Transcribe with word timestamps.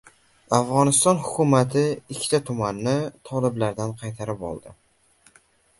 Afg‘oniston 0.59 1.19
hukumati 1.25 1.83
ikkita 2.15 2.41
tumanni 2.49 2.97
toliblardan 3.31 3.97
qaytarib 4.03 4.45
oldi 4.53 4.77